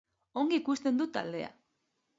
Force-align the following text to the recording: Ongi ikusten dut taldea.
Ongi 0.43 0.59
ikusten 0.61 0.99
dut 1.03 1.15
taldea. 1.19 1.55